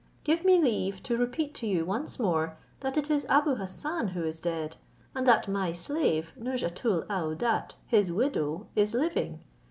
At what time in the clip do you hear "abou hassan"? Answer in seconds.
3.29-4.07